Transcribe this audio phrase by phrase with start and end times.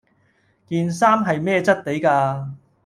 [0.65, 2.51] 件衫係咩質地架